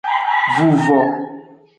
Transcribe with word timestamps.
Vuvo. 0.55 0.99